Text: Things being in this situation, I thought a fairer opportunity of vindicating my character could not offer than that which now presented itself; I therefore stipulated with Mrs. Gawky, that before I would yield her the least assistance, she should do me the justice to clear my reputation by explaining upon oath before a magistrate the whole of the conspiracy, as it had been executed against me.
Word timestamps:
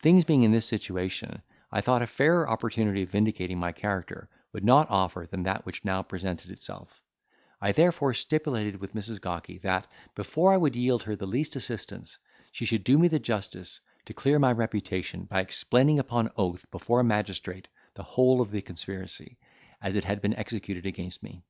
Things 0.00 0.24
being 0.24 0.44
in 0.44 0.50
this 0.50 0.64
situation, 0.64 1.42
I 1.70 1.82
thought 1.82 2.00
a 2.00 2.06
fairer 2.06 2.48
opportunity 2.48 3.02
of 3.02 3.10
vindicating 3.10 3.58
my 3.58 3.70
character 3.70 4.30
could 4.50 4.64
not 4.64 4.88
offer 4.88 5.28
than 5.30 5.42
that 5.42 5.66
which 5.66 5.84
now 5.84 6.02
presented 6.02 6.50
itself; 6.50 7.02
I 7.60 7.72
therefore 7.72 8.14
stipulated 8.14 8.80
with 8.80 8.94
Mrs. 8.94 9.20
Gawky, 9.20 9.58
that 9.58 9.86
before 10.14 10.54
I 10.54 10.56
would 10.56 10.74
yield 10.74 11.02
her 11.02 11.16
the 11.16 11.26
least 11.26 11.54
assistance, 11.54 12.18
she 12.50 12.64
should 12.64 12.82
do 12.82 12.96
me 12.96 13.08
the 13.08 13.18
justice 13.18 13.80
to 14.06 14.14
clear 14.14 14.38
my 14.38 14.52
reputation 14.52 15.24
by 15.24 15.40
explaining 15.42 15.98
upon 15.98 16.30
oath 16.38 16.64
before 16.70 17.00
a 17.00 17.04
magistrate 17.04 17.68
the 17.92 18.02
whole 18.02 18.40
of 18.40 18.50
the 18.50 18.62
conspiracy, 18.62 19.36
as 19.82 19.96
it 19.96 20.04
had 20.04 20.22
been 20.22 20.32
executed 20.36 20.86
against 20.86 21.22
me. 21.22 21.42